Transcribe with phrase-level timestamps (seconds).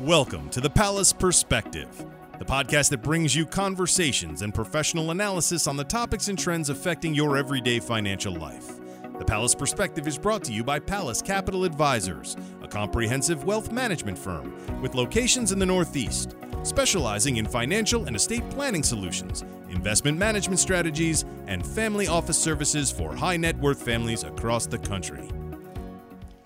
[0.00, 2.06] Welcome to the Palace Perspective,
[2.38, 7.14] the podcast that brings you conversations and professional analysis on the topics and trends affecting
[7.14, 8.80] your everyday financial life.
[9.18, 14.16] The Palace Perspective is brought to you by Palace Capital Advisors, a comprehensive wealth management
[14.16, 20.60] firm with locations in the Northeast, specializing in financial and estate planning solutions, investment management
[20.60, 25.28] strategies, and family office services for high net worth families across the country.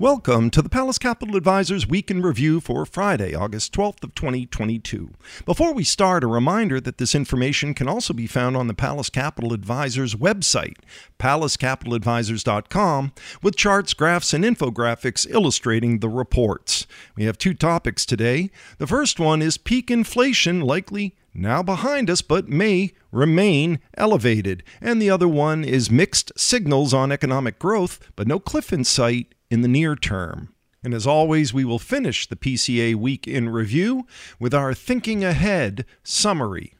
[0.00, 5.10] Welcome to the Palace Capital Advisors Week in Review for Friday, August 12th of 2022.
[5.44, 9.10] Before we start, a reminder that this information can also be found on the Palace
[9.10, 10.78] Capital Advisors website,
[11.18, 13.12] palacecapitaladvisors.com,
[13.42, 16.86] with charts, graphs, and infographics illustrating the reports.
[17.14, 18.50] We have two topics today.
[18.78, 24.62] The first one is peak inflation likely now behind us, but may remain elevated.
[24.80, 29.34] And the other one is mixed signals on economic growth, but no cliff in sight
[29.50, 30.54] in the near term.
[30.82, 34.06] And as always, we will finish the PCA Week in Review
[34.38, 36.74] with our Thinking Ahead summary.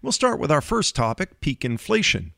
[0.00, 2.32] We'll start with our first topic peak inflation.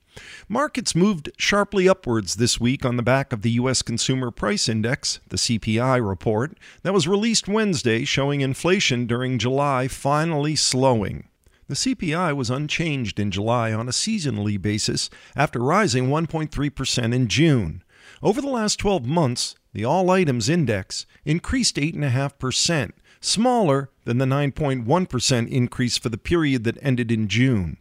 [0.49, 3.81] Markets moved sharply upwards this week on the back of the U.S.
[3.81, 10.57] Consumer Price Index, the CPI report, that was released Wednesday showing inflation during July finally
[10.57, 11.29] slowing.
[11.69, 17.83] The CPI was unchanged in July on a seasonally basis after rising 1.3% in June.
[18.23, 25.49] Over the last 12 months, the All Items Index increased 8.5%, smaller than the 9.1%
[25.49, 27.79] increase for the period that ended in June.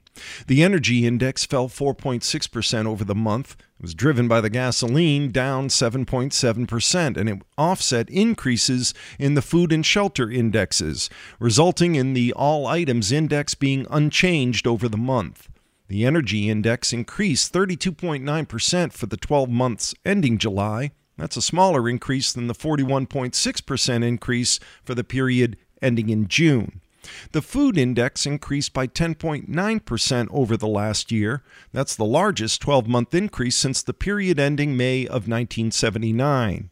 [0.48, 3.56] The energy index fell 4.6% over the month.
[3.80, 9.72] It was driven by the gasoline, down 7.7%, and it offset increases in the food
[9.72, 11.08] and shelter indexes,
[11.40, 15.51] resulting in the all items index being unchanged over the month.
[15.92, 20.92] The energy index increased 32.9% for the 12 months ending July.
[21.18, 26.80] That's a smaller increase than the 41.6% increase for the period ending in June.
[27.34, 31.44] The food index increased by 10.9% over the last year.
[31.74, 36.70] That's the largest 12 month increase since the period ending May of 1979.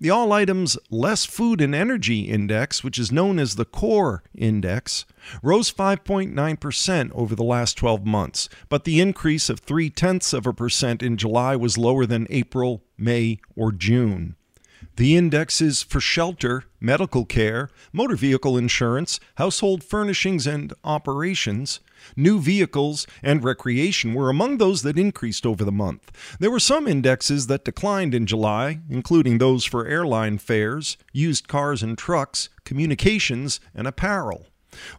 [0.00, 5.04] The All Items Less Food and Energy Index, which is known as the Core Index,
[5.42, 10.52] rose 5.9% over the last 12 months, but the increase of three tenths of a
[10.52, 14.36] percent in July was lower than April, May, or June.
[14.96, 21.80] The indexes for shelter, medical care, motor vehicle insurance, household furnishings and operations,
[22.16, 26.10] new vehicles, and recreation were among those that increased over the month.
[26.38, 31.82] There were some indexes that declined in July, including those for airline fares, used cars
[31.82, 34.46] and trucks, communications, and apparel.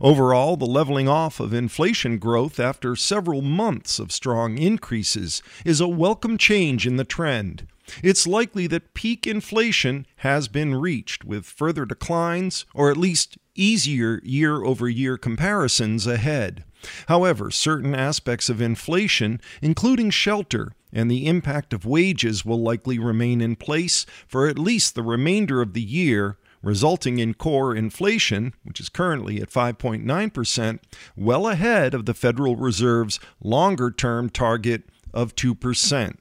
[0.02, 5.88] Overall, the leveling off of inflation growth after several months of strong increases is a
[5.88, 7.68] welcome change in the trend.
[8.04, 14.22] It's likely that peak inflation has been reached, with further declines, or at least easier
[14.24, 16.64] year over year comparisons ahead.
[17.08, 23.42] However, certain aspects of inflation, including shelter and the impact of wages, will likely remain
[23.42, 28.80] in place for at least the remainder of the year, resulting in core inflation, which
[28.80, 30.80] is currently at 5.9%,
[31.16, 34.84] well ahead of the Federal Reserve's longer term target
[35.14, 36.18] of 2%.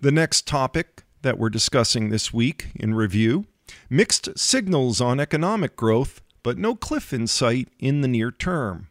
[0.00, 3.46] The next topic that we're discussing this week in review
[3.88, 8.88] mixed signals on economic growth, but no cliff in sight in the near term.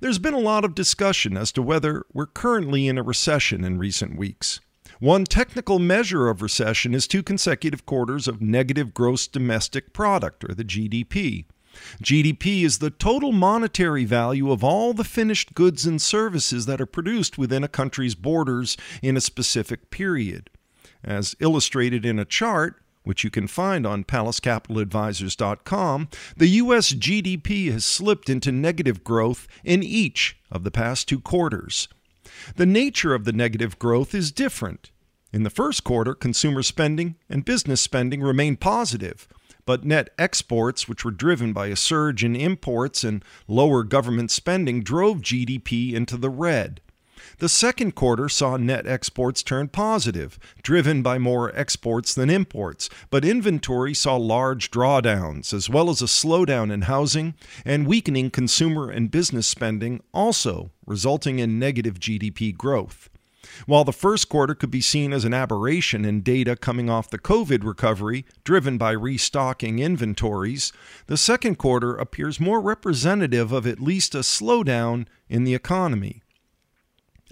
[0.00, 3.78] There's been a lot of discussion as to whether we're currently in a recession in
[3.78, 4.60] recent weeks.
[5.00, 10.54] One technical measure of recession is two consecutive quarters of negative gross domestic product, or
[10.54, 11.44] the GDP.
[12.02, 16.86] GDP is the total monetary value of all the finished goods and services that are
[16.86, 20.50] produced within a country's borders in a specific period.
[21.04, 26.92] As illustrated in a chart, which you can find on palacecapitaladvisors.com, the U.S.
[26.92, 31.86] GDP has slipped into negative growth in each of the past two quarters.
[32.56, 34.90] The nature of the negative growth is different.
[35.32, 39.28] In the first quarter, consumer spending and business spending remained positive,
[39.66, 44.82] but net exports, which were driven by a surge in imports and lower government spending,
[44.82, 46.80] drove GDP into the red.
[47.38, 53.24] The second quarter saw net exports turn positive, driven by more exports than imports, but
[53.24, 57.34] inventory saw large drawdowns, as well as a slowdown in housing
[57.64, 63.08] and weakening consumer and business spending, also resulting in negative GDP growth.
[63.66, 67.18] While the first quarter could be seen as an aberration in data coming off the
[67.18, 70.72] COVID recovery, driven by restocking inventories,
[71.06, 76.22] the second quarter appears more representative of at least a slowdown in the economy.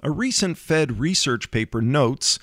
[0.06, 2.38] A recent Fed research paper notes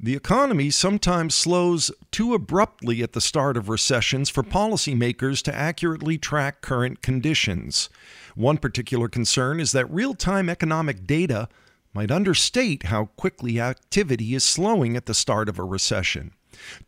[0.00, 6.18] The economy sometimes slows too abruptly at the start of recessions for policymakers to accurately
[6.18, 7.88] track current conditions.
[8.34, 11.48] One particular concern is that real time economic data
[11.92, 16.32] might understate how quickly activity is slowing at the start of a recession.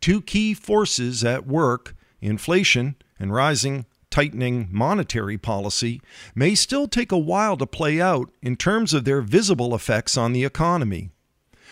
[0.01, 6.01] Two key forces at work inflation and rising tightening monetary policy
[6.33, 10.33] may still take a while to play out in terms of their visible effects on
[10.33, 11.11] the economy.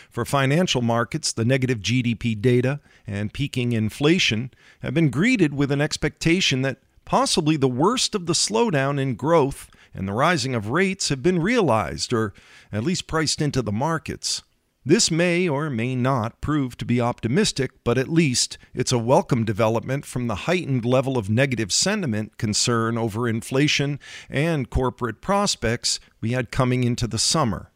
[0.10, 5.82] For financial markets, the negative GDP data and peaking inflation have been greeted with an
[5.82, 11.10] expectation that possibly the worst of the slowdown in growth and the rising of rates
[11.10, 12.34] have been realized or
[12.72, 14.44] at least priced into the markets.
[14.88, 19.44] This may or may not prove to be optimistic, but at least it's a welcome
[19.44, 24.00] development from the heightened level of negative sentiment concern over inflation
[24.30, 27.72] and corporate prospects we had coming into the summer.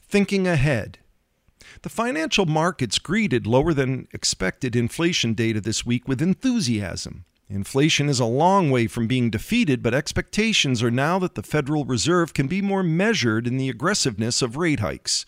[0.00, 0.98] Thinking ahead.
[1.82, 7.24] The financial markets greeted lower than expected inflation data this week with enthusiasm.
[7.50, 11.84] Inflation is a long way from being defeated, but expectations are now that the Federal
[11.84, 15.26] Reserve can be more measured in the aggressiveness of rate hikes.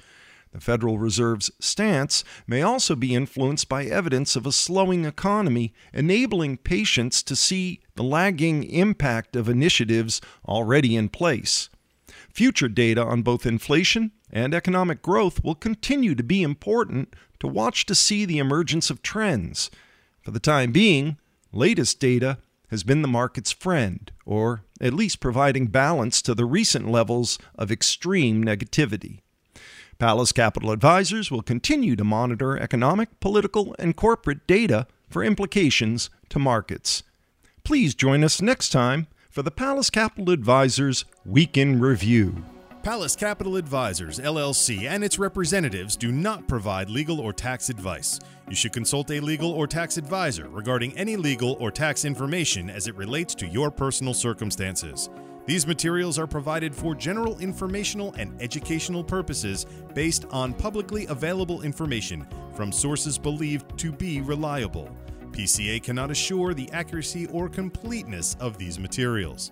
[0.53, 6.59] The Federal Reserve's stance may also be influenced by evidence of a slowing economy, enabling
[6.59, 11.69] patience to see the lagging impact of initiatives already in place.
[12.33, 17.87] Future data on both inflation and economic growth will continue to be important to watch
[17.87, 19.71] to see the emergence of trends.
[20.23, 21.17] For the time being,
[21.53, 22.39] latest data
[22.71, 27.71] has been the market's friend, or at least providing balance to the recent levels of
[27.71, 29.21] extreme negativity.
[30.01, 36.39] Palace Capital Advisors will continue to monitor economic, political, and corporate data for implications to
[36.39, 37.03] markets.
[37.65, 42.43] Please join us next time for the Palace Capital Advisors Week in Review.
[42.83, 48.19] Palace Capital Advisors, LLC, and its representatives do not provide legal or tax advice.
[48.49, 52.87] You should consult a legal or tax advisor regarding any legal or tax information as
[52.87, 55.11] it relates to your personal circumstances.
[55.51, 62.25] These materials are provided for general informational and educational purposes based on publicly available information
[62.55, 64.97] from sources believed to be reliable.
[65.33, 69.51] PCA cannot assure the accuracy or completeness of these materials.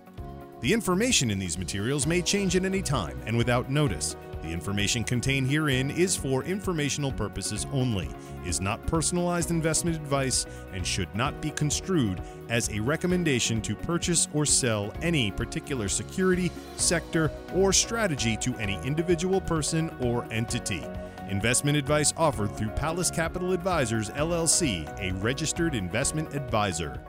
[0.61, 4.15] The information in these materials may change at any time and without notice.
[4.49, 8.09] The information contained herein is for informational purposes only,
[8.47, 14.27] is not personalized investment advice, and should not be construed as a recommendation to purchase
[14.33, 20.83] or sell any particular security, sector, or strategy to any individual person or entity.
[21.29, 27.03] Investment advice offered through Palace Capital Advisors, LLC, a registered investment advisor.